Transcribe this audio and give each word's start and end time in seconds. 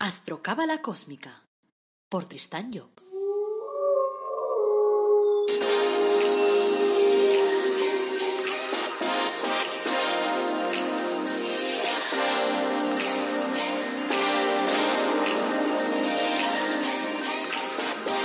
Astrocábala 0.00 0.80
Cósmica 0.80 1.42
por 2.08 2.26
Tristán 2.26 2.70
Job. 2.72 2.88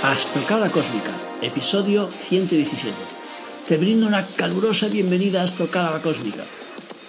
Astrocábala 0.04 0.70
Cósmica, 0.70 1.10
episodio 1.42 2.06
117. 2.06 2.94
Te 3.66 3.78
brindo 3.78 4.06
una 4.06 4.24
calurosa 4.24 4.86
bienvenida 4.86 5.40
a 5.40 5.44
Astrocábala 5.44 6.00
Cósmica, 6.00 6.44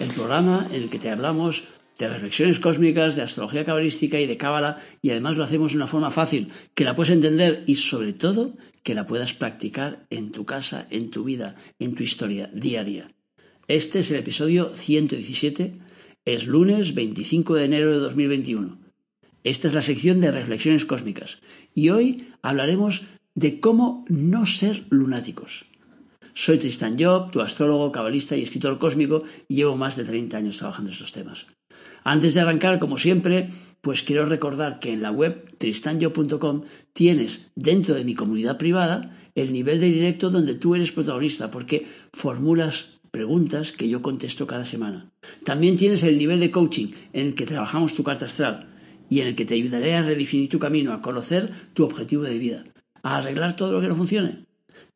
el 0.00 0.12
programa 0.12 0.66
en 0.70 0.82
el 0.82 0.90
que 0.90 0.98
te 0.98 1.12
hablamos 1.12 1.76
de 1.98 2.08
reflexiones 2.08 2.60
cósmicas, 2.60 3.16
de 3.16 3.22
astrología 3.22 3.64
cabalística 3.64 4.20
y 4.20 4.26
de 4.26 4.36
cábala, 4.36 4.82
y 5.02 5.10
además 5.10 5.36
lo 5.36 5.44
hacemos 5.44 5.72
de 5.72 5.78
una 5.78 5.86
forma 5.86 6.10
fácil, 6.10 6.50
que 6.74 6.84
la 6.84 6.94
puedes 6.94 7.12
entender 7.12 7.64
y 7.66 7.76
sobre 7.76 8.12
todo 8.12 8.56
que 8.82 8.94
la 8.94 9.06
puedas 9.06 9.32
practicar 9.32 10.06
en 10.10 10.30
tu 10.30 10.44
casa, 10.44 10.86
en 10.90 11.10
tu 11.10 11.24
vida, 11.24 11.56
en 11.78 11.94
tu 11.94 12.02
historia, 12.02 12.50
día 12.52 12.80
a 12.80 12.84
día. 12.84 13.10
Este 13.68 14.00
es 14.00 14.10
el 14.10 14.18
episodio 14.18 14.74
117, 14.74 15.78
es 16.24 16.46
lunes 16.46 16.94
25 16.94 17.54
de 17.54 17.64
enero 17.64 17.90
de 17.92 17.98
2021. 17.98 18.78
Esta 19.42 19.68
es 19.68 19.74
la 19.74 19.82
sección 19.82 20.20
de 20.20 20.30
reflexiones 20.30 20.84
cósmicas 20.84 21.40
y 21.74 21.90
hoy 21.90 22.28
hablaremos 22.42 23.02
de 23.34 23.60
cómo 23.60 24.04
no 24.08 24.46
ser 24.46 24.86
lunáticos. 24.90 25.66
Soy 26.38 26.58
Tristan 26.58 26.98
Job, 26.98 27.30
tu 27.30 27.40
astrólogo, 27.40 27.90
cabalista 27.90 28.36
y 28.36 28.42
escritor 28.42 28.78
cósmico, 28.78 29.24
y 29.48 29.54
llevo 29.54 29.74
más 29.74 29.96
de 29.96 30.04
30 30.04 30.36
años 30.36 30.58
trabajando 30.58 30.90
estos 30.90 31.10
temas. 31.10 31.46
Antes 32.04 32.34
de 32.34 32.42
arrancar, 32.42 32.78
como 32.78 32.98
siempre, 32.98 33.48
pues 33.80 34.02
quiero 34.02 34.26
recordar 34.26 34.78
que 34.78 34.92
en 34.92 35.00
la 35.00 35.10
web 35.10 35.56
tristanyo.com 35.56 36.64
tienes 36.92 37.50
dentro 37.54 37.94
de 37.94 38.04
mi 38.04 38.14
comunidad 38.14 38.58
privada 38.58 39.16
el 39.34 39.50
nivel 39.50 39.80
de 39.80 39.86
directo 39.86 40.28
donde 40.28 40.54
tú 40.54 40.74
eres 40.74 40.92
protagonista, 40.92 41.50
porque 41.50 41.86
formulas 42.12 42.98
preguntas 43.10 43.72
que 43.72 43.88
yo 43.88 44.02
contesto 44.02 44.46
cada 44.46 44.66
semana. 44.66 45.10
También 45.42 45.78
tienes 45.78 46.02
el 46.02 46.18
nivel 46.18 46.40
de 46.40 46.50
coaching 46.50 46.88
en 47.14 47.28
el 47.28 47.34
que 47.34 47.46
trabajamos 47.46 47.94
tu 47.94 48.04
carta 48.04 48.26
astral 48.26 48.68
y 49.08 49.20
en 49.20 49.28
el 49.28 49.36
que 49.36 49.46
te 49.46 49.54
ayudaré 49.54 49.94
a 49.94 50.02
redefinir 50.02 50.50
tu 50.50 50.58
camino, 50.58 50.92
a 50.92 51.00
conocer 51.00 51.50
tu 51.72 51.82
objetivo 51.82 52.24
de 52.24 52.36
vida, 52.36 52.64
a 53.02 53.16
arreglar 53.16 53.56
todo 53.56 53.72
lo 53.72 53.80
que 53.80 53.88
no 53.88 53.96
funcione. 53.96 54.45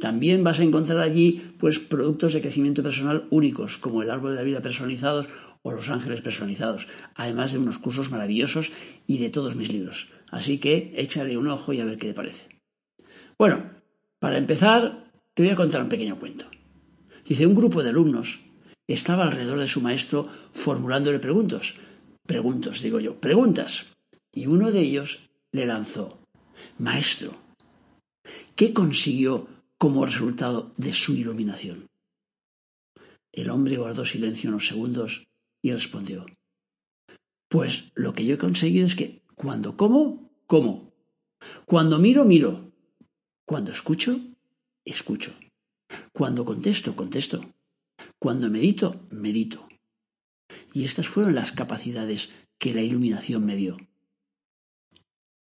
También 0.00 0.42
vas 0.42 0.60
a 0.60 0.64
encontrar 0.64 0.98
allí 0.98 1.54
pues 1.58 1.78
productos 1.78 2.32
de 2.32 2.40
crecimiento 2.40 2.82
personal 2.82 3.26
únicos, 3.30 3.78
como 3.78 4.02
el 4.02 4.10
árbol 4.10 4.30
de 4.30 4.36
la 4.36 4.42
vida 4.42 4.62
personalizados 4.62 5.28
o 5.62 5.72
Los 5.72 5.90
Ángeles 5.90 6.22
Personalizados, 6.22 6.88
además 7.14 7.52
de 7.52 7.58
unos 7.58 7.78
cursos 7.78 8.10
maravillosos 8.10 8.72
y 9.06 9.18
de 9.18 9.28
todos 9.28 9.56
mis 9.56 9.70
libros. 9.70 10.08
Así 10.30 10.58
que 10.58 10.94
échale 10.96 11.36
un 11.36 11.48
ojo 11.48 11.72
y 11.72 11.80
a 11.80 11.84
ver 11.84 11.98
qué 11.98 12.08
te 12.08 12.14
parece. 12.14 12.48
Bueno, 13.38 13.70
para 14.18 14.38
empezar, 14.38 15.12
te 15.34 15.42
voy 15.42 15.52
a 15.52 15.56
contar 15.56 15.82
un 15.82 15.88
pequeño 15.88 16.18
cuento. 16.18 16.46
Dice, 17.24 17.46
un 17.46 17.54
grupo 17.54 17.82
de 17.82 17.90
alumnos 17.90 18.40
estaba 18.88 19.24
alrededor 19.24 19.58
de 19.58 19.68
su 19.68 19.80
maestro 19.80 20.28
formulándole 20.52 21.18
preguntas. 21.18 21.74
Preguntas, 22.26 22.82
digo 22.82 23.00
yo, 23.00 23.20
preguntas. 23.20 23.86
Y 24.32 24.46
uno 24.46 24.70
de 24.70 24.80
ellos 24.80 25.30
le 25.52 25.66
lanzó, 25.66 26.20
Maestro, 26.78 27.32
¿qué 28.56 28.72
consiguió 28.72 29.48
como 29.80 30.04
resultado 30.04 30.74
de 30.76 30.92
su 30.92 31.14
iluminación? 31.14 31.86
El 33.32 33.48
hombre 33.48 33.78
guardó 33.78 34.04
silencio 34.04 34.50
unos 34.50 34.66
segundos 34.66 35.26
y 35.62 35.72
respondió, 35.72 36.26
Pues 37.48 37.90
lo 37.94 38.12
que 38.12 38.26
yo 38.26 38.34
he 38.34 38.38
conseguido 38.38 38.84
es 38.84 38.94
que 38.94 39.22
cuando 39.34 39.78
como, 39.78 40.30
como. 40.46 40.92
Cuando 41.64 41.98
miro, 41.98 42.26
miro. 42.26 42.74
Cuando 43.46 43.72
escucho, 43.72 44.20
escucho. 44.84 45.34
Cuando 46.12 46.44
contesto, 46.44 46.94
contesto. 46.94 47.40
Cuando 48.18 48.50
medito, 48.50 49.06
medito. 49.10 49.66
Y 50.74 50.84
estas 50.84 51.08
fueron 51.08 51.34
las 51.34 51.52
capacidades 51.52 52.30
que 52.58 52.74
la 52.74 52.82
iluminación 52.82 53.46
me 53.46 53.56
dio. 53.56 53.78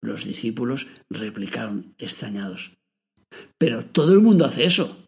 Los 0.01 0.25
discípulos 0.25 0.87
replicaron 1.09 1.93
extrañados. 1.99 2.71
Pero 3.63 3.85
todo 3.85 4.11
el 4.11 4.19
mundo 4.19 4.43
hace 4.43 4.65
eso. 4.65 5.07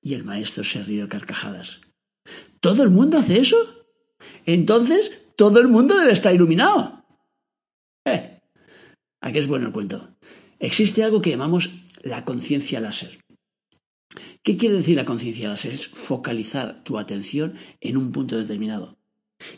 Y 0.00 0.14
el 0.14 0.24
maestro 0.24 0.64
se 0.64 0.82
rió 0.82 1.06
carcajadas. 1.06 1.82
¿Todo 2.60 2.82
el 2.82 2.88
mundo 2.88 3.18
hace 3.18 3.40
eso? 3.40 3.58
entonces 4.46 5.12
todo 5.36 5.60
el 5.60 5.68
mundo 5.68 5.94
debe 5.98 6.12
estar 6.12 6.34
iluminado. 6.34 7.04
Eh, 8.06 8.40
aquí 9.20 9.38
es 9.38 9.46
bueno 9.46 9.66
el 9.66 9.74
cuento. 9.74 10.16
Existe 10.58 11.04
algo 11.04 11.20
que 11.20 11.28
llamamos 11.28 11.68
la 12.00 12.24
conciencia 12.24 12.80
láser. 12.80 13.18
¿Qué 14.42 14.56
quiere 14.56 14.76
decir 14.76 14.96
la 14.96 15.04
conciencia 15.04 15.50
láser? 15.50 15.74
Es 15.74 15.88
focalizar 15.88 16.82
tu 16.84 16.98
atención 16.98 17.58
en 17.82 17.98
un 17.98 18.12
punto 18.12 18.38
determinado. 18.38 18.96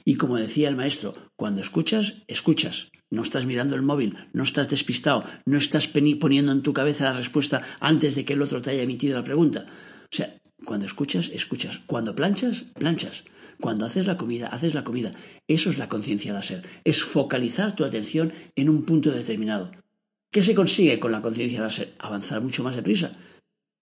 Y 0.04 0.16
como 0.16 0.34
decía 0.34 0.68
el 0.68 0.74
maestro, 0.74 1.14
cuando 1.36 1.60
escuchas, 1.60 2.24
escuchas. 2.26 2.90
No 3.10 3.22
estás 3.22 3.44
mirando 3.44 3.74
el 3.74 3.82
móvil, 3.82 4.16
no 4.32 4.44
estás 4.44 4.68
despistado, 4.68 5.24
no 5.44 5.58
estás 5.58 5.88
poniendo 5.88 6.52
en 6.52 6.62
tu 6.62 6.72
cabeza 6.72 7.04
la 7.04 7.18
respuesta 7.18 7.62
antes 7.80 8.14
de 8.14 8.24
que 8.24 8.34
el 8.34 8.42
otro 8.42 8.62
te 8.62 8.70
haya 8.70 8.82
emitido 8.82 9.18
la 9.18 9.24
pregunta. 9.24 9.66
O 10.04 10.14
sea, 10.14 10.40
cuando 10.64 10.86
escuchas, 10.86 11.30
escuchas. 11.30 11.80
Cuando 11.86 12.14
planchas, 12.14 12.64
planchas. 12.78 13.24
Cuando 13.60 13.84
haces 13.84 14.06
la 14.06 14.16
comida, 14.16 14.46
haces 14.46 14.74
la 14.74 14.84
comida. 14.84 15.12
Eso 15.48 15.70
es 15.70 15.78
la 15.78 15.88
conciencia 15.88 16.32
láser. 16.32 16.64
Es 16.84 17.02
focalizar 17.02 17.74
tu 17.74 17.84
atención 17.84 18.32
en 18.54 18.68
un 18.68 18.84
punto 18.84 19.10
determinado. 19.10 19.72
¿Qué 20.30 20.42
se 20.42 20.54
consigue 20.54 21.00
con 21.00 21.12
la 21.12 21.20
conciencia 21.20 21.60
láser? 21.60 21.94
Avanzar 21.98 22.40
mucho 22.40 22.62
más 22.62 22.76
deprisa. 22.76 23.12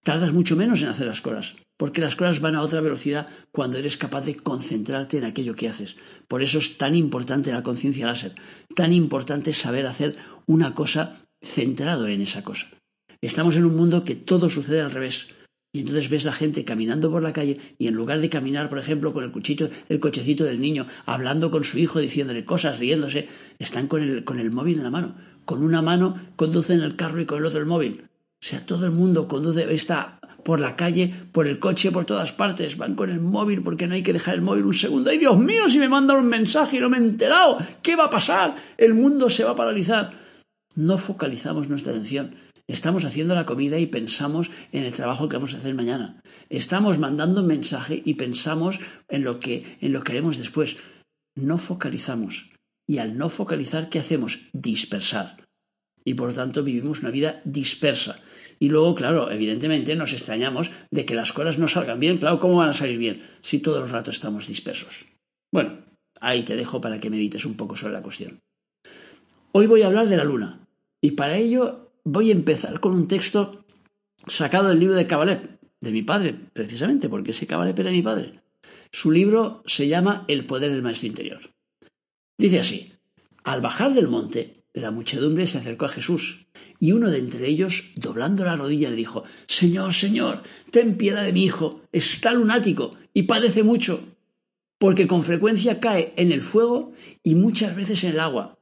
Tardas 0.02 0.32
mucho 0.32 0.56
menos 0.56 0.80
en 0.82 0.88
hacer 0.88 1.06
las 1.06 1.20
cosas, 1.20 1.56
porque 1.78 2.02
las 2.02 2.16
cosas 2.16 2.40
van 2.40 2.56
a 2.56 2.60
otra 2.60 2.82
velocidad 2.82 3.28
cuando 3.52 3.78
eres 3.78 3.96
capaz 3.96 4.22
de 4.22 4.36
concentrarte 4.36 5.16
en 5.16 5.24
aquello 5.24 5.56
que 5.56 5.68
haces. 5.68 5.96
Por 6.26 6.42
eso 6.42 6.58
es 6.58 6.76
tan 6.76 6.94
importante 6.94 7.52
la 7.52 7.62
conciencia 7.62 8.06
láser, 8.06 8.34
tan 8.74 8.92
importante 8.92 9.54
saber 9.54 9.86
hacer 9.86 10.18
una 10.46 10.74
cosa 10.74 11.24
centrado 11.40 12.08
en 12.08 12.20
esa 12.20 12.42
cosa. 12.42 12.68
Estamos 13.22 13.56
en 13.56 13.64
un 13.64 13.76
mundo 13.76 14.04
que 14.04 14.16
todo 14.16 14.50
sucede 14.50 14.82
al 14.82 14.90
revés. 14.90 15.28
Y 15.72 15.80
entonces 15.80 16.08
ves 16.08 16.24
la 16.24 16.32
gente 16.32 16.64
caminando 16.64 17.10
por 17.10 17.22
la 17.22 17.32
calle 17.32 17.58
y 17.78 17.86
en 17.86 17.94
lugar 17.94 18.20
de 18.20 18.30
caminar, 18.30 18.68
por 18.68 18.78
ejemplo, 18.78 19.12
con 19.12 19.22
el 19.22 19.30
cuchito, 19.30 19.68
el 19.88 20.00
cochecito 20.00 20.44
del 20.44 20.60
niño, 20.60 20.86
hablando 21.04 21.50
con 21.50 21.62
su 21.62 21.78
hijo, 21.78 22.00
diciéndole 22.00 22.44
cosas, 22.44 22.78
riéndose, 22.78 23.28
están 23.58 23.86
con 23.86 24.02
el, 24.02 24.24
con 24.24 24.40
el 24.40 24.50
móvil 24.50 24.78
en 24.78 24.84
la 24.84 24.90
mano. 24.90 25.14
Con 25.44 25.62
una 25.62 25.82
mano 25.82 26.32
conducen 26.36 26.80
el 26.80 26.96
carro 26.96 27.20
y 27.20 27.26
con 27.26 27.38
el 27.38 27.46
otro 27.46 27.60
el 27.60 27.66
móvil. 27.66 28.08
O 28.40 28.46
sea, 28.46 28.64
todo 28.64 28.86
el 28.86 28.92
mundo 28.92 29.28
conduce, 29.28 29.72
está 29.74 30.17
por 30.44 30.60
la 30.60 30.76
calle, 30.76 31.12
por 31.32 31.46
el 31.46 31.58
coche, 31.58 31.90
por 31.90 32.04
todas 32.04 32.32
partes. 32.32 32.76
Van 32.76 32.94
con 32.94 33.10
el 33.10 33.20
móvil 33.20 33.62
porque 33.62 33.86
no 33.86 33.94
hay 33.94 34.02
que 34.02 34.12
dejar 34.12 34.34
el 34.34 34.42
móvil 34.42 34.64
un 34.64 34.74
segundo. 34.74 35.10
¡Ay, 35.10 35.18
Dios 35.18 35.38
mío! 35.38 35.68
Si 35.68 35.78
me 35.78 35.88
mandan 35.88 36.18
un 36.18 36.26
mensaje 36.26 36.76
y 36.76 36.80
no 36.80 36.88
me 36.88 36.98
he 36.98 37.00
enterado, 37.00 37.58
¿qué 37.82 37.96
va 37.96 38.04
a 38.04 38.10
pasar? 38.10 38.56
El 38.76 38.94
mundo 38.94 39.28
se 39.30 39.44
va 39.44 39.50
a 39.50 39.56
paralizar. 39.56 40.12
No 40.76 40.96
focalizamos 40.98 41.68
nuestra 41.68 41.92
atención 41.92 42.34
Estamos 42.68 43.06
haciendo 43.06 43.34
la 43.34 43.46
comida 43.46 43.78
y 43.78 43.86
pensamos 43.86 44.50
en 44.72 44.84
el 44.84 44.92
trabajo 44.92 45.26
que 45.26 45.36
vamos 45.36 45.54
a 45.54 45.56
hacer 45.56 45.74
mañana. 45.74 46.20
Estamos 46.50 46.98
mandando 46.98 47.40
un 47.40 47.46
mensaje 47.46 48.02
y 48.04 48.14
pensamos 48.14 48.78
en 49.08 49.24
lo 49.24 49.40
que, 49.40 49.78
en 49.80 49.94
lo 49.94 50.02
que 50.02 50.12
haremos 50.12 50.36
después. 50.36 50.76
No 51.34 51.56
focalizamos. 51.56 52.50
Y 52.86 52.98
al 52.98 53.16
no 53.16 53.30
focalizar, 53.30 53.88
¿qué 53.88 53.98
hacemos? 53.98 54.40
Dispersar. 54.52 55.42
Y 56.04 56.12
por 56.12 56.28
lo 56.28 56.34
tanto 56.34 56.62
vivimos 56.62 57.00
una 57.00 57.10
vida 57.10 57.40
dispersa. 57.46 58.20
Y 58.58 58.68
luego, 58.68 58.94
claro, 58.94 59.30
evidentemente 59.30 59.94
nos 59.94 60.12
extrañamos 60.12 60.70
de 60.90 61.04
que 61.04 61.14
las 61.14 61.32
cosas 61.32 61.58
no 61.58 61.68
salgan 61.68 62.00
bien. 62.00 62.18
Claro, 62.18 62.40
¿cómo 62.40 62.56
van 62.56 62.70
a 62.70 62.72
salir 62.72 62.98
bien 62.98 63.22
si 63.40 63.60
todo 63.60 63.82
el 63.82 63.90
rato 63.90 64.10
estamos 64.10 64.48
dispersos? 64.48 65.06
Bueno, 65.52 65.84
ahí 66.20 66.44
te 66.44 66.56
dejo 66.56 66.80
para 66.80 66.98
que 66.98 67.10
medites 67.10 67.44
un 67.44 67.56
poco 67.56 67.76
sobre 67.76 67.94
la 67.94 68.02
cuestión. 68.02 68.40
Hoy 69.52 69.66
voy 69.66 69.82
a 69.82 69.86
hablar 69.86 70.08
de 70.08 70.16
la 70.16 70.24
luna. 70.24 70.66
Y 71.00 71.12
para 71.12 71.36
ello 71.36 71.92
voy 72.04 72.30
a 72.30 72.34
empezar 72.34 72.80
con 72.80 72.94
un 72.94 73.06
texto 73.06 73.64
sacado 74.26 74.68
del 74.68 74.80
libro 74.80 74.96
de 74.96 75.06
Cabalet, 75.06 75.60
de 75.80 75.92
mi 75.92 76.02
padre, 76.02 76.34
precisamente, 76.52 77.08
porque 77.08 77.30
ese 77.30 77.46
Cabalet 77.46 77.78
era 77.78 77.90
mi 77.90 78.02
padre. 78.02 78.40
Su 78.90 79.12
libro 79.12 79.62
se 79.66 79.86
llama 79.86 80.24
El 80.26 80.46
poder 80.46 80.72
del 80.72 80.82
maestro 80.82 81.06
interior. 81.06 81.40
Dice 82.38 82.58
así, 82.58 82.92
al 83.44 83.60
bajar 83.60 83.94
del 83.94 84.08
monte, 84.08 84.57
la 84.74 84.90
muchedumbre 84.90 85.46
se 85.46 85.58
acercó 85.58 85.86
a 85.86 85.90
Jesús, 85.90 86.46
y 86.78 86.92
uno 86.92 87.10
de 87.10 87.18
entre 87.18 87.48
ellos, 87.48 87.90
doblando 87.96 88.44
la 88.44 88.56
rodilla, 88.56 88.90
le 88.90 88.96
dijo, 88.96 89.24
Señor, 89.46 89.92
Señor, 89.94 90.42
ten 90.70 90.96
piedad 90.96 91.24
de 91.24 91.32
mi 91.32 91.44
hijo, 91.44 91.82
está 91.92 92.32
lunático 92.32 92.96
y 93.12 93.24
padece 93.24 93.62
mucho, 93.62 94.16
porque 94.78 95.06
con 95.06 95.22
frecuencia 95.22 95.80
cae 95.80 96.12
en 96.16 96.32
el 96.32 96.42
fuego 96.42 96.92
y 97.22 97.34
muchas 97.34 97.74
veces 97.74 98.04
en 98.04 98.12
el 98.12 98.20
agua. 98.20 98.58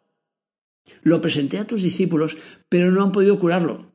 Lo 1.02 1.20
presenté 1.20 1.58
a 1.58 1.66
tus 1.66 1.82
discípulos, 1.82 2.36
pero 2.68 2.90
no 2.90 3.02
han 3.02 3.12
podido 3.12 3.38
curarlo. 3.38 3.92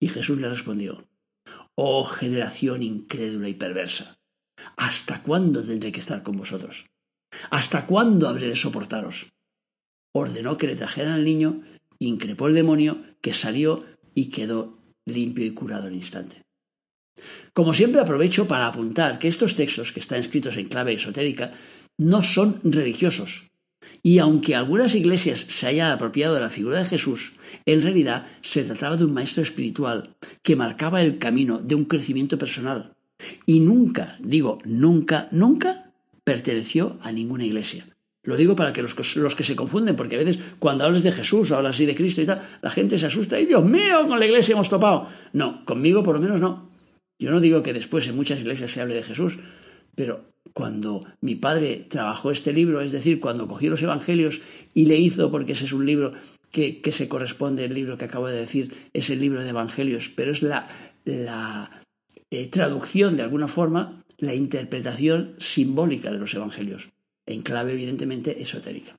Y 0.00 0.08
Jesús 0.08 0.40
le 0.40 0.48
respondió, 0.48 1.06
Oh 1.74 2.04
generación 2.04 2.82
incrédula 2.82 3.48
y 3.48 3.54
perversa, 3.54 4.18
¿hasta 4.76 5.22
cuándo 5.22 5.62
tendré 5.62 5.92
que 5.92 6.00
estar 6.00 6.22
con 6.22 6.36
vosotros? 6.36 6.86
¿Hasta 7.50 7.86
cuándo 7.86 8.28
habré 8.28 8.48
de 8.48 8.56
soportaros? 8.56 9.26
Ordenó 10.18 10.56
que 10.56 10.66
le 10.66 10.76
trajeran 10.76 11.12
al 11.12 11.24
niño, 11.24 11.62
increpó 11.98 12.48
el 12.48 12.54
demonio, 12.54 12.98
que 13.20 13.32
salió 13.32 13.84
y 14.14 14.26
quedó 14.26 14.78
limpio 15.04 15.44
y 15.44 15.50
curado 15.52 15.86
al 15.86 15.94
instante. 15.94 16.42
Como 17.54 17.72
siempre 17.72 18.00
aprovecho 18.00 18.46
para 18.46 18.66
apuntar 18.66 19.18
que 19.18 19.28
estos 19.28 19.54
textos 19.54 19.92
que 19.92 20.00
están 20.00 20.20
escritos 20.20 20.56
en 20.56 20.68
clave 20.68 20.94
esotérica 20.94 21.52
no 21.98 22.22
son 22.22 22.60
religiosos, 22.62 23.50
y 24.02 24.18
aunque 24.18 24.54
algunas 24.54 24.94
iglesias 24.94 25.40
se 25.48 25.66
hayan 25.66 25.90
apropiado 25.90 26.34
de 26.34 26.40
la 26.40 26.50
figura 26.50 26.78
de 26.78 26.86
Jesús, 26.86 27.32
en 27.64 27.82
realidad 27.82 28.26
se 28.42 28.64
trataba 28.64 28.96
de 28.96 29.04
un 29.04 29.14
maestro 29.14 29.42
espiritual 29.42 30.14
que 30.42 30.56
marcaba 30.56 31.02
el 31.02 31.18
camino 31.18 31.58
de 31.58 31.74
un 31.74 31.86
crecimiento 31.86 32.38
personal, 32.38 32.94
y 33.46 33.60
nunca, 33.60 34.16
digo 34.20 34.58
nunca, 34.64 35.28
nunca 35.30 35.90
perteneció 36.24 36.98
a 37.02 37.12
ninguna 37.12 37.46
iglesia. 37.46 37.86
Lo 38.26 38.36
digo 38.36 38.56
para 38.56 38.72
que 38.72 38.82
los, 38.82 38.94
que 38.94 39.44
se 39.44 39.54
confunden, 39.54 39.94
porque 39.94 40.16
a 40.16 40.18
veces 40.18 40.40
cuando 40.58 40.84
hablas 40.84 41.04
de 41.04 41.12
Jesús 41.12 41.50
o 41.50 41.56
hablas 41.56 41.76
así 41.76 41.86
de 41.86 41.94
Cristo 41.94 42.20
y 42.20 42.26
tal, 42.26 42.42
la 42.60 42.70
gente 42.70 42.98
se 42.98 43.06
asusta 43.06 43.38
y 43.38 43.46
Dios 43.46 43.64
mío, 43.64 44.06
con 44.08 44.18
la 44.18 44.26
iglesia 44.26 44.54
hemos 44.54 44.68
topado. 44.68 45.06
No, 45.32 45.64
conmigo 45.64 46.02
por 46.02 46.16
lo 46.16 46.20
menos 46.20 46.40
no. 46.40 46.68
Yo 47.20 47.30
no 47.30 47.40
digo 47.40 47.62
que 47.62 47.72
después 47.72 48.08
en 48.08 48.16
muchas 48.16 48.40
iglesias 48.40 48.72
se 48.72 48.80
hable 48.80 48.96
de 48.96 49.04
Jesús, 49.04 49.38
pero 49.94 50.24
cuando 50.52 51.06
mi 51.20 51.36
padre 51.36 51.86
trabajó 51.88 52.32
este 52.32 52.52
libro, 52.52 52.80
es 52.80 52.90
decir, 52.90 53.20
cuando 53.20 53.46
cogió 53.46 53.70
los 53.70 53.82
evangelios 53.82 54.42
y 54.74 54.86
le 54.86 54.96
hizo, 54.96 55.30
porque 55.30 55.52
ese 55.52 55.64
es 55.64 55.72
un 55.72 55.86
libro 55.86 56.12
que, 56.50 56.82
se 56.90 57.08
corresponde, 57.08 57.64
el 57.64 57.74
libro 57.74 57.96
que 57.96 58.06
acabo 58.06 58.26
de 58.26 58.38
decir, 58.38 58.88
es 58.92 59.08
el 59.08 59.20
libro 59.20 59.44
de 59.44 59.50
evangelios, 59.50 60.08
pero 60.08 60.32
es 60.32 60.42
la, 60.42 60.68
eh, 61.04 62.46
traducción 62.48 63.16
de 63.16 63.22
alguna 63.22 63.46
forma, 63.46 64.02
la 64.18 64.34
interpretación 64.34 65.36
simbólica 65.38 66.10
de 66.10 66.18
los 66.18 66.34
evangelios 66.34 66.88
en 67.26 67.42
clave 67.42 67.72
evidentemente 67.72 68.40
esotérica. 68.40 68.96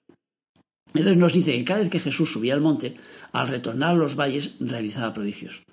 Entonces 0.94 1.18
nos 1.18 1.34
dice 1.34 1.58
que 1.58 1.66
cada 1.66 1.82
vez 1.82 1.90
que 1.90 2.00
Jesús 2.00 2.32
subía 2.32 2.54
al 2.54 2.62
monte, 2.62 2.96
al 3.32 3.48
retornar 3.48 3.92
a 3.92 3.98
los 3.98 4.16
valles 4.16 4.56
realizaba 4.60 5.14
prodigios. 5.14 5.64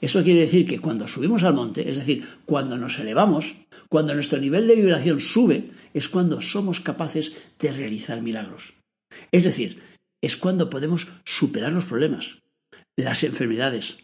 Esto 0.00 0.22
quiere 0.22 0.40
decir 0.40 0.66
que 0.66 0.78
cuando 0.78 1.06
subimos 1.06 1.42
al 1.42 1.54
monte, 1.54 1.88
es 1.88 1.98
decir, 1.98 2.26
cuando 2.46 2.76
nos 2.76 2.98
elevamos, 2.98 3.54
cuando 3.88 4.14
nuestro 4.14 4.38
nivel 4.38 4.66
de 4.68 4.76
vibración 4.76 5.20
sube, 5.20 5.70
es 5.92 6.08
cuando 6.08 6.40
somos 6.40 6.80
capaces 6.80 7.36
de 7.58 7.72
realizar 7.72 8.20
milagros. 8.22 8.74
Es 9.32 9.44
decir, 9.44 9.82
es 10.22 10.36
cuando 10.36 10.70
podemos 10.70 11.08
superar 11.24 11.72
los 11.72 11.86
problemas, 11.86 12.38
las 12.96 13.24
enfermedades, 13.24 13.98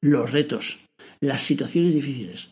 los 0.00 0.30
retos, 0.30 0.78
las 1.20 1.42
situaciones 1.42 1.94
difíciles. 1.94 2.50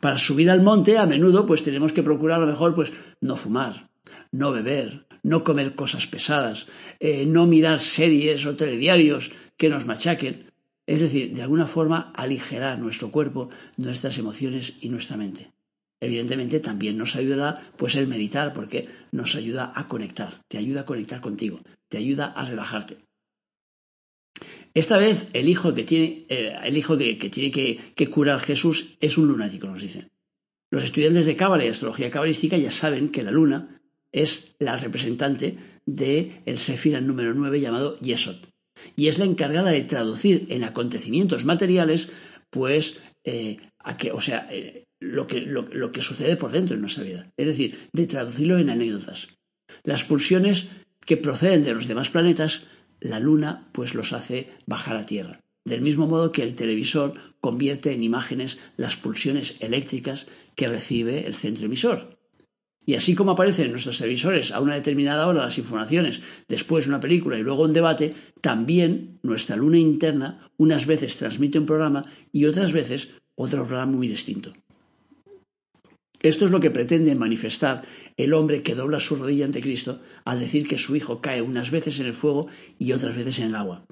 Para 0.00 0.18
subir 0.18 0.50
al 0.50 0.62
monte, 0.62 0.98
a 0.98 1.06
menudo, 1.06 1.46
pues 1.46 1.62
tenemos 1.62 1.92
que 1.92 2.02
procurar 2.02 2.38
a 2.38 2.46
lo 2.46 2.46
mejor, 2.46 2.74
pues, 2.74 2.92
no 3.20 3.36
fumar, 3.36 3.89
no 4.32 4.52
beber, 4.52 5.06
no 5.22 5.44
comer 5.44 5.74
cosas 5.74 6.06
pesadas, 6.06 6.66
eh, 6.98 7.26
no 7.26 7.46
mirar 7.46 7.80
series 7.80 8.46
o 8.46 8.56
telediarios 8.56 9.32
que 9.56 9.68
nos 9.68 9.86
machaquen. 9.86 10.50
Es 10.86 11.00
decir, 11.00 11.34
de 11.34 11.42
alguna 11.42 11.66
forma 11.66 12.12
aligerar 12.16 12.78
nuestro 12.78 13.10
cuerpo, 13.10 13.50
nuestras 13.76 14.18
emociones 14.18 14.74
y 14.80 14.88
nuestra 14.88 15.16
mente. 15.16 15.52
Evidentemente 16.00 16.60
también 16.60 16.96
nos 16.96 17.14
ayudará 17.14 17.72
pues 17.76 17.94
el 17.94 18.08
meditar 18.08 18.52
porque 18.54 18.88
nos 19.12 19.36
ayuda 19.36 19.72
a 19.74 19.86
conectar, 19.86 20.42
te 20.48 20.56
ayuda 20.56 20.80
a 20.80 20.86
conectar 20.86 21.20
contigo, 21.20 21.60
te 21.88 21.98
ayuda 21.98 22.26
a 22.26 22.44
relajarte. 22.46 22.96
Esta 24.72 24.96
vez 24.96 25.28
el 25.32 25.48
hijo 25.48 25.74
que 25.74 25.84
tiene, 25.84 26.26
eh, 26.28 26.56
el 26.62 26.76
hijo 26.76 26.96
que, 26.96 27.14
tiene 27.16 27.50
que, 27.50 27.92
que, 27.94 28.06
curar 28.06 28.40
Jesús 28.40 28.96
es 29.00 29.18
un 29.18 29.26
lunático, 29.26 29.66
nos 29.66 29.82
dicen. 29.82 30.10
Los 30.70 30.84
estudiantes 30.84 31.26
de 31.26 31.36
Cábala 31.36 31.64
y 31.64 31.68
astrología 31.68 32.10
cabalística 32.10 32.56
ya 32.56 32.70
saben 32.70 33.10
que 33.10 33.24
la 33.24 33.32
luna 33.32 33.79
es 34.12 34.54
la 34.58 34.76
representante 34.76 35.58
del 35.86 36.42
el 36.46 37.06
número 37.06 37.34
9 37.34 37.60
llamado 37.60 37.98
Yesod. 38.00 38.36
Y 38.96 39.08
es 39.08 39.18
la 39.18 39.24
encargada 39.24 39.70
de 39.70 39.82
traducir 39.82 40.46
en 40.48 40.64
acontecimientos 40.64 41.44
materiales, 41.44 42.10
pues, 42.50 43.00
eh, 43.24 43.58
a 43.78 43.96
que, 43.96 44.12
o 44.12 44.20
sea, 44.20 44.48
eh, 44.50 44.84
lo, 45.00 45.26
que, 45.26 45.40
lo, 45.40 45.92
que 45.92 46.00
sucede 46.00 46.36
por 46.36 46.52
dentro 46.52 46.74
en 46.74 46.82
nuestra 46.82 47.04
vida. 47.04 47.30
Es 47.36 47.46
decir, 47.46 47.88
de 47.92 48.06
traducirlo 48.06 48.58
en 48.58 48.70
anécdotas. 48.70 49.28
Las 49.82 50.04
pulsiones 50.04 50.68
que 51.04 51.16
proceden 51.16 51.64
de 51.64 51.74
los 51.74 51.88
demás 51.88 52.10
planetas, 52.10 52.66
la 53.00 53.20
Luna, 53.20 53.68
pues 53.72 53.94
los 53.94 54.12
hace 54.12 54.50
bajar 54.66 54.96
a 54.96 55.06
Tierra. 55.06 55.40
Del 55.64 55.82
mismo 55.82 56.06
modo 56.06 56.32
que 56.32 56.42
el 56.42 56.54
televisor 56.54 57.14
convierte 57.40 57.92
en 57.92 58.02
imágenes 58.02 58.58
las 58.76 58.96
pulsiones 58.96 59.56
eléctricas 59.60 60.26
que 60.56 60.68
recibe 60.68 61.26
el 61.26 61.34
centro 61.34 61.66
emisor. 61.66 62.19
Y 62.86 62.94
así 62.94 63.14
como 63.14 63.32
aparecen 63.32 63.66
en 63.66 63.72
nuestros 63.72 63.98
televisores 63.98 64.52
a 64.52 64.60
una 64.60 64.74
determinada 64.74 65.26
hora 65.26 65.44
las 65.44 65.58
informaciones, 65.58 66.22
después 66.48 66.86
una 66.86 67.00
película 67.00 67.38
y 67.38 67.42
luego 67.42 67.64
un 67.64 67.72
debate, 67.72 68.14
también 68.40 69.18
nuestra 69.22 69.56
luna 69.56 69.78
interna 69.78 70.50
unas 70.56 70.86
veces 70.86 71.16
transmite 71.16 71.58
un 71.58 71.66
programa 71.66 72.04
y 72.32 72.46
otras 72.46 72.72
veces 72.72 73.10
otro 73.36 73.66
programa 73.66 73.92
muy 73.92 74.08
distinto. 74.08 74.52
Esto 76.22 76.44
es 76.44 76.50
lo 76.50 76.60
que 76.60 76.70
pretende 76.70 77.14
manifestar 77.14 77.86
el 78.16 78.34
hombre 78.34 78.62
que 78.62 78.74
dobla 78.74 79.00
su 79.00 79.16
rodilla 79.16 79.46
ante 79.46 79.62
Cristo 79.62 80.02
al 80.24 80.40
decir 80.40 80.68
que 80.68 80.76
su 80.76 80.94
hijo 80.94 81.22
cae 81.22 81.40
unas 81.40 81.70
veces 81.70 81.98
en 82.00 82.06
el 82.06 82.12
fuego 82.12 82.48
y 82.78 82.92
otras 82.92 83.16
veces 83.16 83.38
en 83.38 83.46
el 83.46 83.54
agua. 83.54 83.86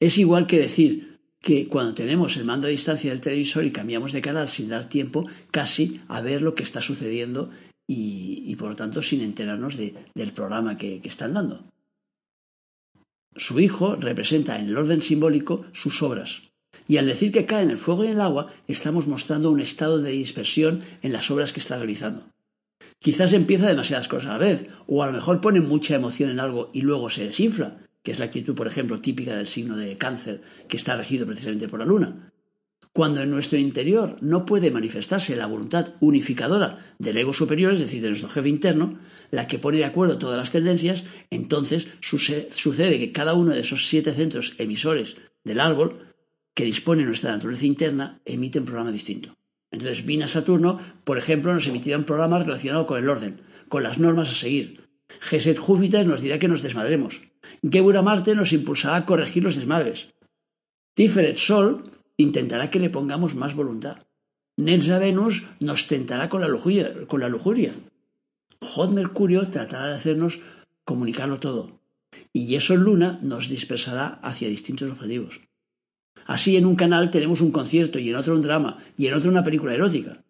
Es 0.00 0.18
igual 0.18 0.46
que 0.46 0.58
decir 0.58 1.07
que 1.40 1.68
cuando 1.68 1.94
tenemos 1.94 2.36
el 2.36 2.44
mando 2.44 2.66
a 2.66 2.70
distancia 2.70 3.10
del 3.10 3.20
televisor 3.20 3.64
y 3.64 3.72
cambiamos 3.72 4.12
de 4.12 4.20
canal 4.20 4.48
sin 4.48 4.68
dar 4.68 4.88
tiempo 4.88 5.26
casi 5.50 6.00
a 6.08 6.20
ver 6.20 6.42
lo 6.42 6.54
que 6.54 6.62
está 6.62 6.80
sucediendo 6.80 7.50
y, 7.86 8.54
por 8.56 8.70
lo 8.70 8.76
tanto 8.76 9.00
sin 9.00 9.22
enterarnos 9.22 9.76
del 9.76 10.32
programa 10.34 10.76
que, 10.76 11.00
que 11.00 11.08
están 11.08 11.34
dando. 11.34 11.64
Su 13.34 13.60
hijo 13.60 13.96
representa 13.96 14.58
en 14.58 14.66
el 14.66 14.76
orden 14.76 15.00
simbólico 15.00 15.64
sus 15.72 16.02
obras, 16.02 16.42
y 16.88 16.96
al 16.96 17.06
decir 17.06 17.32
que 17.32 17.46
cae 17.46 17.62
en 17.62 17.70
el 17.70 17.78
fuego 17.78 18.04
y 18.04 18.08
en 18.08 18.14
el 18.14 18.20
agua, 18.20 18.52
estamos 18.66 19.06
mostrando 19.06 19.50
un 19.50 19.60
estado 19.60 20.00
de 20.00 20.10
dispersión 20.10 20.82
en 21.02 21.12
las 21.12 21.30
obras 21.30 21.52
que 21.52 21.60
está 21.60 21.76
realizando. 21.76 22.24
Quizás 22.98 23.32
empieza 23.32 23.68
demasiadas 23.68 24.08
cosas 24.08 24.30
a 24.30 24.32
la 24.32 24.38
vez, 24.38 24.68
o 24.86 25.02
a 25.02 25.06
lo 25.06 25.12
mejor 25.12 25.40
pone 25.40 25.60
mucha 25.60 25.94
emoción 25.94 26.30
en 26.30 26.40
algo 26.40 26.70
y 26.72 26.80
luego 26.80 27.10
se 27.10 27.26
desinfla, 27.26 27.78
que 28.08 28.12
es 28.12 28.20
la 28.20 28.24
actitud, 28.24 28.54
por 28.54 28.66
ejemplo, 28.66 29.02
típica 29.02 29.36
del 29.36 29.46
signo 29.46 29.76
de 29.76 29.98
cáncer, 29.98 30.40
que 30.66 30.78
está 30.78 30.96
regido 30.96 31.26
precisamente 31.26 31.68
por 31.68 31.78
la 31.78 31.84
luna. 31.84 32.32
Cuando 32.94 33.20
en 33.20 33.30
nuestro 33.30 33.58
interior 33.58 34.16
no 34.22 34.46
puede 34.46 34.70
manifestarse 34.70 35.36
la 35.36 35.44
voluntad 35.44 35.92
unificadora 36.00 36.94
del 36.98 37.18
ego 37.18 37.34
superior, 37.34 37.74
es 37.74 37.80
decir, 37.80 38.00
de 38.00 38.08
nuestro 38.08 38.30
jefe 38.30 38.48
interno, 38.48 38.98
la 39.30 39.46
que 39.46 39.58
pone 39.58 39.76
de 39.76 39.84
acuerdo 39.84 40.16
todas 40.16 40.38
las 40.38 40.50
tendencias, 40.50 41.04
entonces 41.28 41.88
sucede 42.00 42.98
que 42.98 43.12
cada 43.12 43.34
uno 43.34 43.52
de 43.52 43.60
esos 43.60 43.88
siete 43.90 44.14
centros 44.14 44.54
emisores 44.56 45.18
del 45.44 45.60
árbol 45.60 46.14
que 46.54 46.64
dispone 46.64 47.04
nuestra 47.04 47.32
naturaleza 47.32 47.66
interna 47.66 48.22
emite 48.24 48.58
un 48.58 48.64
programa 48.64 48.90
distinto. 48.90 49.36
Entonces, 49.70 50.06
Vina 50.06 50.28
Saturno, 50.28 50.80
por 51.04 51.18
ejemplo, 51.18 51.52
nos 51.52 51.66
emitirá 51.66 51.98
un 51.98 52.04
programa 52.04 52.38
relacionado 52.38 52.86
con 52.86 53.02
el 53.02 53.10
orden, 53.10 53.42
con 53.68 53.82
las 53.82 53.98
normas 53.98 54.30
a 54.30 54.34
seguir. 54.34 54.88
Geset 55.20 55.58
Júpiter 55.58 56.06
nos 56.06 56.22
dirá 56.22 56.38
que 56.38 56.48
nos 56.48 56.62
desmadremos. 56.62 57.20
Gebura 57.62 58.02
Marte 58.02 58.34
nos 58.34 58.52
impulsará 58.52 58.96
a 58.96 59.06
corregir 59.06 59.44
los 59.44 59.56
desmadres. 59.56 60.08
Tiferet 60.94 61.38
Sol 61.38 61.90
intentará 62.16 62.70
que 62.70 62.80
le 62.80 62.90
pongamos 62.90 63.34
más 63.34 63.54
voluntad. 63.54 63.98
Netza 64.56 64.98
Venus 64.98 65.44
nos 65.60 65.86
tentará 65.86 66.28
con 66.28 66.40
la 66.40 66.48
lujuria. 66.48 66.92
Con 68.74 68.94
Mercurio 68.94 69.48
tratará 69.48 69.88
de 69.88 69.94
hacernos 69.94 70.40
comunicarlo 70.84 71.38
todo. 71.38 71.80
Y 72.32 72.46
Yesod 72.46 72.78
Luna 72.78 73.20
nos 73.22 73.48
dispersará 73.48 74.18
hacia 74.22 74.48
distintos 74.48 74.90
objetivos. 74.90 75.40
Así 76.26 76.56
en 76.56 76.66
un 76.66 76.76
canal 76.76 77.10
tenemos 77.10 77.40
un 77.40 77.52
concierto 77.52 77.98
y 77.98 78.10
en 78.10 78.16
otro 78.16 78.34
un 78.34 78.42
drama 78.42 78.78
y 78.96 79.06
en 79.06 79.14
otro 79.14 79.30
una 79.30 79.44
película 79.44 79.74
erótica. 79.74 80.24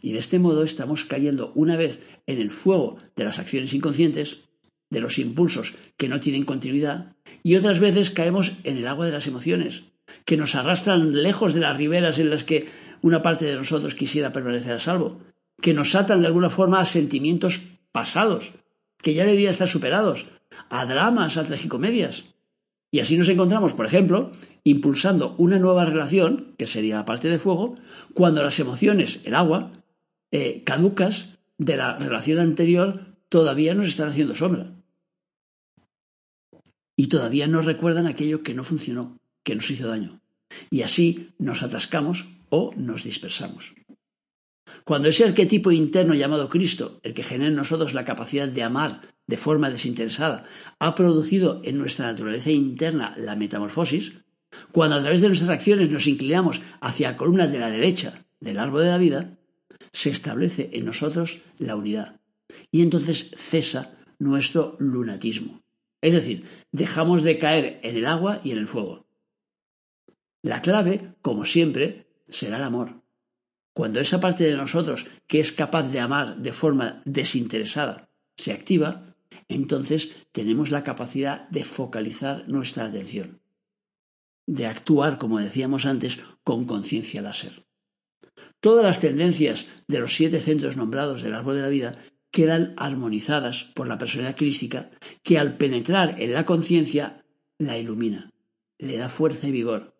Y 0.00 0.12
de 0.12 0.18
este 0.18 0.38
modo 0.38 0.62
estamos 0.62 1.04
cayendo 1.04 1.52
una 1.54 1.76
vez 1.76 2.00
en 2.26 2.40
el 2.40 2.50
fuego 2.50 2.98
de 3.16 3.24
las 3.24 3.38
acciones 3.38 3.74
inconscientes 3.74 4.45
de 4.90 5.00
los 5.00 5.18
impulsos 5.18 5.74
que 5.96 6.08
no 6.08 6.20
tienen 6.20 6.44
continuidad 6.44 7.16
y 7.42 7.56
otras 7.56 7.78
veces 7.78 8.10
caemos 8.10 8.52
en 8.64 8.76
el 8.76 8.86
agua 8.86 9.06
de 9.06 9.12
las 9.12 9.26
emociones, 9.26 9.84
que 10.24 10.36
nos 10.36 10.54
arrastran 10.54 11.22
lejos 11.22 11.54
de 11.54 11.60
las 11.60 11.76
riberas 11.76 12.18
en 12.18 12.30
las 12.30 12.44
que 12.44 12.68
una 13.02 13.22
parte 13.22 13.44
de 13.44 13.56
nosotros 13.56 13.94
quisiera 13.94 14.32
permanecer 14.32 14.72
a 14.72 14.78
salvo, 14.78 15.20
que 15.60 15.74
nos 15.74 15.94
atan 15.94 16.20
de 16.20 16.26
alguna 16.26 16.50
forma 16.50 16.80
a 16.80 16.84
sentimientos 16.84 17.62
pasados, 17.92 18.52
que 18.98 19.14
ya 19.14 19.24
deberían 19.24 19.50
estar 19.50 19.68
superados, 19.68 20.26
a 20.70 20.86
dramas, 20.86 21.36
a 21.36 21.44
tragicomedias. 21.44 22.24
Y 22.90 23.00
así 23.00 23.16
nos 23.16 23.28
encontramos, 23.28 23.74
por 23.74 23.86
ejemplo, 23.86 24.32
impulsando 24.64 25.34
una 25.38 25.58
nueva 25.58 25.84
relación, 25.84 26.54
que 26.58 26.66
sería 26.66 26.96
la 26.96 27.04
parte 27.04 27.28
de 27.28 27.38
fuego, 27.38 27.76
cuando 28.14 28.42
las 28.42 28.58
emociones, 28.58 29.20
el 29.24 29.34
agua, 29.34 29.72
eh, 30.30 30.62
caducas 30.64 31.36
de 31.58 31.76
la 31.76 31.96
relación 31.96 32.38
anterior 32.38 33.16
todavía 33.28 33.74
nos 33.74 33.86
están 33.86 34.08
haciendo 34.08 34.34
sombra 34.34 34.75
y 36.96 37.08
todavía 37.08 37.46
no 37.46 37.60
recuerdan 37.60 38.06
aquello 38.06 38.42
que 38.42 38.54
no 38.54 38.64
funcionó, 38.64 39.18
que 39.44 39.54
nos 39.54 39.70
hizo 39.70 39.86
daño. 39.86 40.20
Y 40.70 40.82
así 40.82 41.30
nos 41.38 41.62
atascamos 41.62 42.26
o 42.48 42.72
nos 42.76 43.04
dispersamos. 43.04 43.74
Cuando 44.84 45.08
ese 45.08 45.24
arquetipo 45.24 45.70
interno 45.72 46.14
llamado 46.14 46.48
Cristo, 46.48 47.00
el 47.02 47.14
que 47.14 47.22
genera 47.22 47.48
en 47.48 47.56
nosotros 47.56 47.94
la 47.94 48.04
capacidad 48.04 48.48
de 48.48 48.62
amar 48.62 49.14
de 49.26 49.36
forma 49.36 49.70
desinteresada 49.70 50.44
ha 50.78 50.94
producido 50.94 51.60
en 51.64 51.78
nuestra 51.78 52.06
naturaleza 52.06 52.50
interna 52.50 53.14
la 53.16 53.36
metamorfosis, 53.36 54.14
cuando 54.72 54.96
a 54.96 55.00
través 55.00 55.20
de 55.20 55.28
nuestras 55.28 55.50
acciones 55.50 55.90
nos 55.90 56.06
inclinamos 56.06 56.62
hacia 56.80 57.10
la 57.10 57.16
columna 57.16 57.46
de 57.46 57.58
la 57.58 57.70
derecha 57.70 58.24
del 58.40 58.58
árbol 58.58 58.84
de 58.84 58.90
la 58.90 58.98
vida, 58.98 59.38
se 59.92 60.10
establece 60.10 60.70
en 60.72 60.84
nosotros 60.84 61.40
la 61.58 61.76
unidad. 61.76 62.20
Y 62.70 62.82
entonces 62.82 63.30
cesa 63.36 63.96
nuestro 64.18 64.76
lunatismo. 64.78 65.62
Es 66.00 66.14
decir, 66.14 66.48
dejamos 66.72 67.22
de 67.22 67.38
caer 67.38 67.80
en 67.82 67.96
el 67.96 68.06
agua 68.06 68.40
y 68.44 68.52
en 68.52 68.58
el 68.58 68.68
fuego. 68.68 69.06
La 70.42 70.62
clave, 70.62 71.14
como 71.22 71.44
siempre, 71.44 72.06
será 72.28 72.58
el 72.58 72.64
amor. 72.64 73.02
Cuando 73.74 74.00
esa 74.00 74.20
parte 74.20 74.44
de 74.44 74.56
nosotros 74.56 75.06
que 75.26 75.40
es 75.40 75.52
capaz 75.52 75.84
de 75.84 76.00
amar 76.00 76.36
de 76.38 76.52
forma 76.52 77.02
desinteresada 77.04 78.10
se 78.36 78.52
activa, 78.52 79.14
entonces 79.48 80.12
tenemos 80.32 80.70
la 80.70 80.82
capacidad 80.82 81.48
de 81.48 81.64
focalizar 81.64 82.48
nuestra 82.48 82.86
atención, 82.86 83.40
de 84.46 84.66
actuar, 84.66 85.18
como 85.18 85.38
decíamos 85.38 85.86
antes, 85.86 86.20
con 86.42 86.64
conciencia 86.64 87.22
láser. 87.22 87.66
Todas 88.60 88.84
las 88.84 89.00
tendencias 89.00 89.66
de 89.86 89.98
los 89.98 90.14
siete 90.16 90.40
centros 90.40 90.76
nombrados 90.76 91.22
del 91.22 91.34
árbol 91.34 91.56
de 91.56 91.62
la 91.62 91.68
vida 91.68 91.98
quedan 92.36 92.74
armonizadas 92.76 93.64
por 93.72 93.88
la 93.88 93.96
personalidad 93.96 94.36
crística 94.36 94.90
que 95.22 95.38
al 95.38 95.56
penetrar 95.56 96.20
en 96.20 96.34
la 96.34 96.44
conciencia 96.44 97.24
la 97.56 97.78
ilumina, 97.78 98.30
le 98.78 98.98
da 98.98 99.08
fuerza 99.08 99.48
y 99.48 99.52
vigor 99.52 99.94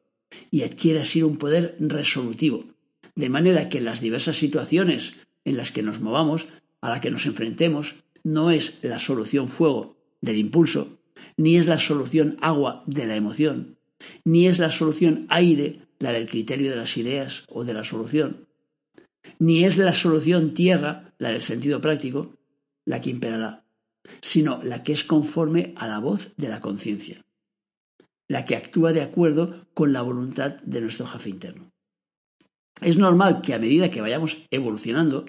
y 0.51 0.61
adquiere 0.61 1.01
así 1.01 1.23
un 1.23 1.39
poder 1.39 1.79
resolutivo, 1.81 2.67
de 3.15 3.31
manera 3.31 3.71
que 3.71 3.81
las 3.81 4.03
diversas 4.03 4.37
situaciones 4.37 5.15
en 5.47 5.57
las 5.57 5.73
que 5.73 5.83
nos 5.83 6.03
movamos, 6.03 6.47
a 6.83 6.91
las 6.91 7.01
que 7.01 7.11
nos 7.11 7.25
enfrentemos, 7.25 7.95
no 8.23 8.51
es 8.51 8.81
la 8.83 8.99
solución 8.99 9.49
fuego 9.49 9.97
del 10.21 10.37
impulso, 10.37 10.99
ni 11.39 11.57
es 11.57 11.65
la 11.65 11.79
solución 11.79 12.37
agua 12.43 12.83
de 12.85 13.07
la 13.07 13.17
emoción, 13.17 13.79
ni 14.27 14.47
es 14.47 14.59
la 14.59 14.69
solución 14.69 15.25
aire 15.31 15.79
la 16.01 16.13
del 16.13 16.29
criterio 16.29 16.69
de 16.69 16.77
las 16.77 16.99
ideas 16.99 17.45
o 17.49 17.65
de 17.65 17.73
la 17.73 17.83
solución, 17.83 18.47
ni 19.39 19.65
es 19.65 19.79
la 19.79 19.95
solución 19.95 20.53
tierra 20.53 21.06
la 21.19 21.31
del 21.31 21.43
sentido 21.43 21.81
práctico 21.81 22.37
la 22.85 23.01
que 23.01 23.11
imperará, 23.11 23.65
sino 24.21 24.63
la 24.63 24.83
que 24.83 24.93
es 24.93 25.05
conforme 25.05 25.75
a 25.77 25.87
la 25.87 25.99
voz 25.99 26.33
de 26.37 26.49
la 26.49 26.61
conciencia, 26.61 27.25
la 28.29 28.45
que 28.45 28.57
actúa 28.57 28.93
de 28.93 29.03
acuerdo 29.03 29.67
con 29.75 29.93
la 29.93 30.03
voluntad 30.03 30.57
de 30.63 30.81
nuestro 30.81 31.07
jefe 31.07 31.31
interno. 31.31 31.73
Es 32.81 32.97
normal 32.97 33.41
que 33.41 33.55
a 33.55 33.59
medida 33.59 33.91
que 33.91 34.01
vayamos 34.01 34.39
evolucionando, 34.51 35.27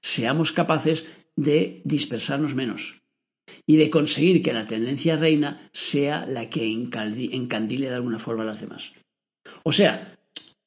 seamos 0.00 0.52
capaces 0.52 1.06
de 1.36 1.82
dispersarnos 1.84 2.54
menos 2.54 3.02
y 3.66 3.76
de 3.76 3.90
conseguir 3.90 4.42
que 4.42 4.52
la 4.52 4.66
tendencia 4.66 5.16
reina 5.16 5.70
sea 5.72 6.26
la 6.26 6.48
que 6.48 6.72
encandile 6.72 7.88
de 7.88 7.94
alguna 7.94 8.18
forma 8.18 8.42
a 8.42 8.46
las 8.46 8.60
demás. 8.60 8.92
O 9.62 9.72
sea, 9.72 10.18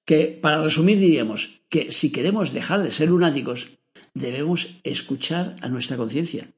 que 0.06 0.40
para 0.42 0.62
resumir 0.62 0.98
diríamos 0.98 1.62
que 1.70 1.92
si 1.92 2.12
queremos 2.12 2.54
dejar 2.54 2.82
de 2.84 2.92
ser 2.92 3.10
lunáticos, 3.10 3.70
debemos 4.14 4.80
escuchar 4.84 5.56
a 5.62 5.70
nuestra 5.70 5.98
conciencia 5.98 6.52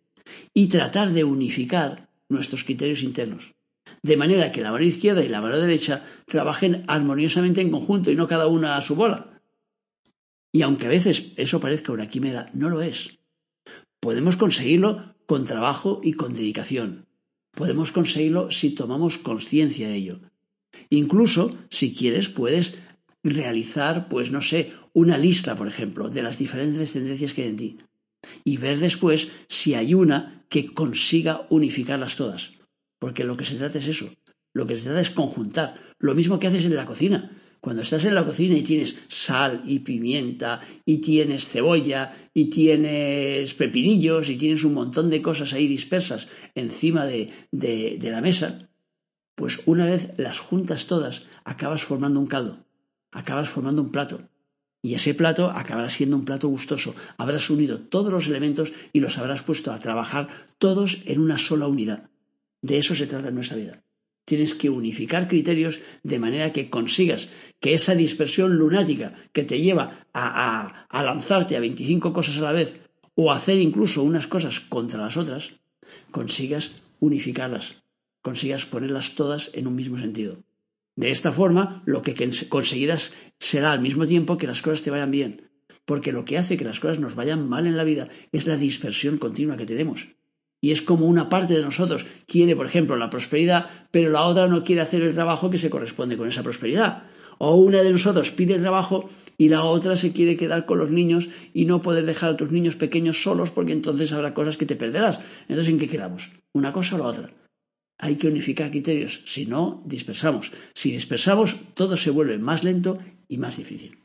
y 0.53 0.67
tratar 0.67 1.11
de 1.11 1.23
unificar 1.23 2.09
nuestros 2.29 2.63
criterios 2.63 3.03
internos, 3.03 3.53
de 4.01 4.17
manera 4.17 4.51
que 4.51 4.61
la 4.61 4.71
mano 4.71 4.83
izquierda 4.83 5.23
y 5.23 5.29
la 5.29 5.41
mano 5.41 5.59
derecha 5.59 6.05
trabajen 6.25 6.83
armoniosamente 6.87 7.61
en 7.61 7.71
conjunto 7.71 8.11
y 8.11 8.15
no 8.15 8.27
cada 8.27 8.47
una 8.47 8.75
a 8.75 8.81
su 8.81 8.95
bola. 8.95 9.41
Y 10.51 10.61
aunque 10.61 10.85
a 10.85 10.89
veces 10.89 11.33
eso 11.35 11.59
parezca 11.59 11.91
una 11.91 12.09
quimera, 12.09 12.49
no 12.53 12.69
lo 12.69 12.81
es. 12.81 13.19
Podemos 13.99 14.37
conseguirlo 14.37 15.15
con 15.25 15.45
trabajo 15.45 16.01
y 16.03 16.13
con 16.13 16.33
dedicación. 16.33 17.07
Podemos 17.51 17.91
conseguirlo 17.91 18.51
si 18.51 18.71
tomamos 18.71 19.17
conciencia 19.17 19.87
de 19.87 19.95
ello. 19.95 20.19
Incluso, 20.89 21.55
si 21.69 21.93
quieres, 21.93 22.29
puedes 22.29 22.77
realizar, 23.23 24.09
pues 24.09 24.31
no 24.31 24.41
sé, 24.41 24.73
una 24.93 25.17
lista, 25.17 25.55
por 25.55 25.67
ejemplo, 25.67 26.09
de 26.09 26.21
las 26.21 26.37
diferentes 26.37 26.93
tendencias 26.93 27.33
que 27.33 27.43
hay 27.43 27.49
en 27.49 27.57
ti. 27.57 27.77
Y 28.43 28.57
ver 28.57 28.79
después 28.79 29.31
si 29.47 29.73
hay 29.73 29.93
una 29.93 30.45
que 30.49 30.73
consiga 30.73 31.47
unificarlas 31.49 32.15
todas. 32.15 32.53
Porque 32.99 33.23
lo 33.23 33.35
que 33.35 33.45
se 33.45 33.55
trata 33.55 33.79
es 33.79 33.87
eso. 33.87 34.13
Lo 34.53 34.67
que 34.67 34.77
se 34.77 34.85
trata 34.85 35.01
es 35.01 35.09
conjuntar. 35.09 35.75
Lo 35.99 36.15
mismo 36.15 36.39
que 36.39 36.47
haces 36.47 36.65
en 36.65 36.75
la 36.75 36.85
cocina. 36.85 37.31
Cuando 37.63 37.81
estás 37.81 38.03
en 38.03 38.13
la 38.13 38.25
cocina 38.25 38.57
y 38.57 38.61
tienes 38.61 38.99
sal 39.07 39.63
y 39.65 39.79
pimienta 39.79 40.59
y 40.85 40.97
tienes 40.97 41.47
cebolla 41.47 42.29
y 42.33 42.49
tienes 42.49 43.53
pepinillos 43.53 44.29
y 44.29 44.35
tienes 44.35 44.65
un 44.65 44.73
montón 44.73 45.09
de 45.09 45.21
cosas 45.21 45.53
ahí 45.53 45.65
dispersas 45.65 46.27
encima 46.55 47.05
de, 47.05 47.31
de, 47.51 48.11
la 48.11 48.19
mesa, 48.19 48.69
pues 49.35 49.61
una 49.65 49.85
vez 49.85 50.11
las 50.17 50.39
juntas 50.39 50.87
todas 50.87 51.23
acabas 51.45 51.83
formando 51.83 52.19
un 52.19 52.27
caldo, 52.27 52.65
acabas 53.13 53.47
formando 53.47 53.81
un 53.81 53.93
plato. 53.93 54.27
Y 54.85 54.95
ese 54.95 55.13
plato 55.13 55.49
acabará 55.49 55.87
siendo 55.87 56.17
un 56.17 56.25
plato 56.25 56.49
gustoso. 56.49 56.93
Habrás 57.17 57.49
unido 57.49 57.79
todos 57.79 58.11
los 58.11 58.27
elementos 58.27 58.73
y 58.91 58.99
los 58.99 59.17
habrás 59.17 59.41
puesto 59.41 59.71
a 59.71 59.79
trabajar 59.79 60.27
todos 60.57 61.01
en 61.05 61.21
una 61.21 61.37
sola 61.37 61.67
unidad. 61.67 62.09
De 62.61 62.77
eso 62.77 62.93
se 62.93 63.07
trata 63.07 63.29
en 63.29 63.35
nuestra 63.35 63.55
vida. 63.55 63.81
Tienes 64.25 64.53
que 64.53 64.69
unificar 64.69 65.29
criterios 65.29 65.79
de 66.03 66.19
manera 66.19 66.51
que 66.51 66.69
consigas 66.69 67.29
que 67.61 67.73
esa 67.73 67.95
dispersión 67.95 68.57
lunática 68.57 69.15
que 69.31 69.43
te 69.43 69.61
lleva 69.61 70.05
a, 70.13 70.85
lanzarte 70.91 71.55
a 71.55 71.61
25 71.61 72.11
cosas 72.11 72.37
a 72.37 72.41
la 72.41 72.51
vez 72.51 72.75
o 73.15 73.31
hacer 73.31 73.59
incluso 73.59 74.03
unas 74.03 74.27
cosas 74.27 74.59
contra 74.59 75.01
las 75.01 75.15
otras, 75.15 75.53
consigas 76.11 76.73
unificarlas, 76.99 77.83
consigas 78.21 78.65
ponerlas 78.65 79.15
todas 79.15 79.49
en 79.53 79.67
un 79.67 79.75
mismo 79.75 79.97
sentido. 79.97 80.43
De 80.95 81.09
esta 81.09 81.31
forma, 81.31 81.81
lo 81.85 82.01
que 82.01 82.15
conseguirás 82.49 83.13
será 83.39 83.71
al 83.71 83.81
mismo 83.81 84.05
tiempo 84.05 84.37
que 84.37 84.47
las 84.47 84.61
cosas 84.61 84.83
te 84.83 84.91
vayan 84.91 85.11
bien, 85.11 85.49
porque 85.85 86.11
lo 86.11 86.25
que 86.25 86.37
hace 86.37 86.57
que 86.57 86.65
las 86.65 86.79
cosas 86.79 86.99
nos 86.99 87.15
vayan 87.15 87.49
mal 87.49 87.67
en 87.67 87.77
la 87.77 87.83
vida 87.83 88.09
es 88.31 88.45
la 88.45 88.57
dispersión 88.57 89.17
continua 89.17 89.57
que 89.57 89.65
tenemos 89.65 90.07
y 90.63 90.71
es 90.71 90.81
como 90.81 91.07
una 91.07 91.27
parte 91.27 91.55
de 91.55 91.61
nosotros 91.61 92.05
quiere, 92.25 92.55
por 92.55 92.65
ejemplo, 92.65 92.95
la 92.95 93.09
prosperidad, 93.09 93.67
pero 93.91 94.09
la 94.09 94.21
otra 94.21 94.47
no 94.47 94.63
quiere 94.63 94.81
hacer 94.81 95.01
el 95.01 95.13
trabajo 95.13 95.49
que 95.49 95.57
se 95.57 95.69
corresponde 95.69 96.15
con 96.15 96.29
esa 96.29 96.41
prosperidad. 96.41 97.03
O 97.37 97.55
una 97.55 97.83
de 97.83 97.91
nosotros 97.91 98.31
pide 98.31 98.57
trabajo 98.59 99.09
y 99.37 99.49
la 99.49 99.65
otra 99.65 99.97
se 99.97 100.13
quiere 100.13 100.37
quedar 100.37 100.65
con 100.65 100.79
los 100.79 100.89
niños 100.89 101.27
y 101.53 101.65
no 101.65 101.81
poder 101.81 102.05
dejar 102.05 102.29
a 102.29 102.37
tus 102.37 102.49
niños 102.49 102.77
pequeños 102.77 103.21
solos 103.21 103.51
porque 103.51 103.73
entonces 103.73 104.13
habrá 104.13 104.33
cosas 104.33 104.55
que 104.55 104.65
te 104.65 104.77
perderás. 104.77 105.19
Entonces, 105.49 105.67
¿en 105.67 105.79
qué 105.79 105.89
quedamos? 105.89 106.31
¿Una 106.53 106.71
cosa 106.71 106.95
o 106.95 106.99
la 106.99 107.07
otra? 107.07 107.42
Hay 107.99 108.15
que 108.15 108.27
unificar 108.27 108.71
criterios, 108.71 109.21
si 109.25 109.45
no, 109.45 109.83
dispersamos. 109.85 110.51
Si 110.73 110.91
dispersamos, 110.91 111.57
todo 111.73 111.95
se 111.97 112.09
vuelve 112.09 112.37
más 112.37 112.63
lento 112.63 112.99
y 113.27 113.37
más 113.37 113.57
difícil. 113.57 113.97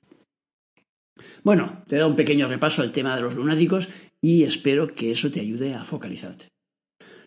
Bueno, 1.43 1.83
te 1.87 1.97
da 1.97 2.07
un 2.07 2.17
pequeño 2.17 2.49
repaso 2.49 2.83
al 2.83 2.93
tema 2.93 3.17
de 3.17 3.23
los 3.23 3.35
lunáticos 3.35 3.89
y 4.21 4.45
espero 4.45 4.95
que 4.95 5.11
eso 5.11 5.31
te 5.31 5.41
ayude 5.41 5.75
a 5.75 5.85
focalizarte. 5.85 6.49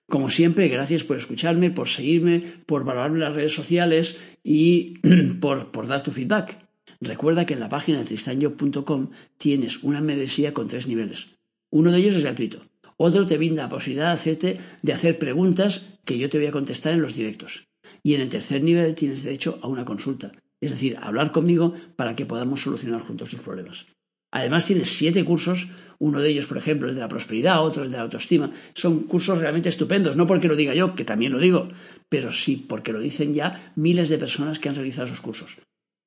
Como 0.10 0.30
siempre, 0.30 0.68
gracias 0.68 1.03
por 1.03 1.18
escucharme, 1.18 1.72
por 1.72 1.88
seguirme, 1.88 2.44
por 2.65 2.84
valorarme 2.84 3.18
en 3.18 3.24
las 3.24 3.34
redes 3.34 3.53
sociales 3.53 4.20
y 4.44 5.00
por, 5.39 5.72
por 5.72 5.88
dar 5.88 6.03
tu 6.03 6.12
feedback. 6.12 6.58
Recuerda 7.00 7.46
que 7.46 7.53
en 7.53 7.62
la 7.62 7.70
página 7.70 8.00
de 8.00 8.06
tristanyo.com 8.06 9.12
tienes 9.38 9.82
una 9.84 10.01
membresía 10.01 10.53
con 10.53 10.68
tres 10.68 10.86
niveles. 10.86 11.30
Uno 11.72 11.91
de 11.91 12.00
ellos 12.00 12.15
es 12.15 12.24
gratuito. 12.24 12.71
Otro 13.03 13.25
te 13.25 13.39
brinda 13.39 13.63
la 13.63 13.70
posibilidad 13.70 14.10
de, 14.10 14.13
hacerte, 14.13 14.60
de 14.84 14.93
hacer 14.93 15.17
preguntas 15.17 15.88
que 16.05 16.20
yo 16.20 16.29
te 16.29 16.38
voy 16.38 16.46
a 16.46 16.51
contestar 16.51 16.93
en 16.93 17.01
los 17.01 17.15
directos. 17.15 17.67
Y 18.03 18.13
en 18.13 18.22
el 18.22 18.29
tercer 18.29 18.62
nivel 18.62 18.93
tienes 18.93 19.24
derecho 19.24 19.58
a 19.63 19.67
una 19.67 19.86
consulta, 19.86 20.31
es 20.62 20.70
decir, 20.70 20.98
a 20.98 21.08
hablar 21.08 21.31
conmigo 21.31 21.74
para 21.96 22.15
que 22.15 22.27
podamos 22.27 22.62
solucionar 22.62 23.01
juntos 23.01 23.31
tus 23.31 23.39
problemas. 23.39 23.88
Además 24.31 24.67
tienes 24.67 24.96
siete 24.96 25.25
cursos, 25.25 25.67
uno 25.98 26.20
de 26.20 26.29
ellos, 26.29 26.46
por 26.46 26.60
ejemplo, 26.60 26.89
el 26.89 26.93
de 26.93 27.01
la 27.01 27.08
prosperidad, 27.08 27.63
otro 27.63 27.84
el 27.84 27.89
de 27.89 27.98
la 27.98 28.03
autoestima. 28.03 28.51
Son 28.75 29.00
cursos 29.05 29.39
realmente 29.39 29.70
estupendos, 29.70 30.15
no 30.15 30.27
porque 30.27 30.48
lo 30.48 30.55
diga 30.55 30.75
yo, 30.75 30.93
que 30.93 31.03
también 31.03 31.31
lo 31.31 31.39
digo, 31.39 31.70
pero 32.08 32.29
sí 32.29 32.55
porque 32.55 32.93
lo 32.93 33.00
dicen 33.00 33.34
ya 33.34 33.74
miles 33.75 34.10
de 34.10 34.20
personas 34.20 34.60
que 34.60 34.70
han 34.70 34.75
realizado 34.75 35.08
esos 35.08 35.22
cursos 35.22 35.58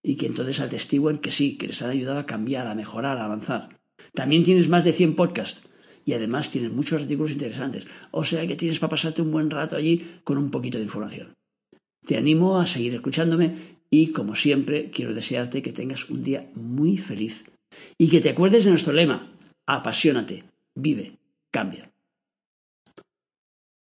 y 0.00 0.14
que 0.14 0.26
entonces 0.26 0.60
atestiguan 0.60 1.18
que 1.18 1.32
sí, 1.32 1.58
que 1.58 1.66
les 1.66 1.82
han 1.82 1.90
ayudado 1.90 2.20
a 2.20 2.26
cambiar, 2.26 2.68
a 2.68 2.76
mejorar, 2.76 3.18
a 3.18 3.24
avanzar. 3.24 3.80
También 4.12 4.44
tienes 4.44 4.68
más 4.68 4.84
de 4.84 4.92
100 4.92 5.16
podcasts 5.16 5.68
y 6.04 6.12
además 6.12 6.50
tienes 6.50 6.72
muchos 6.72 7.00
artículos 7.00 7.32
interesantes. 7.32 7.86
O 8.10 8.24
sea 8.24 8.46
que 8.46 8.56
tienes 8.56 8.78
para 8.78 8.90
pasarte 8.90 9.22
un 9.22 9.32
buen 9.32 9.50
rato 9.50 9.76
allí 9.76 10.18
con 10.24 10.38
un 10.38 10.50
poquito 10.50 10.78
de 10.78 10.84
información. 10.84 11.34
Te 12.06 12.16
animo 12.16 12.58
a 12.58 12.66
seguir 12.66 12.94
escuchándome 12.94 13.78
y, 13.90 14.08
como 14.08 14.34
siempre, 14.34 14.90
quiero 14.90 15.14
desearte 15.14 15.62
que 15.62 15.72
tengas 15.72 16.10
un 16.10 16.22
día 16.22 16.50
muy 16.54 16.98
feliz 16.98 17.44
y 17.98 18.08
que 18.08 18.20
te 18.20 18.30
acuerdes 18.30 18.64
de 18.64 18.70
nuestro 18.70 18.92
lema, 18.92 19.32
apasionate, 19.66 20.44
vive, 20.74 21.18
cambia. 21.50 21.93